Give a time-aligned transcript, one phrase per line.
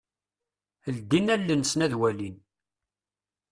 [0.95, 2.35] Ldin allen-nsen ad walin.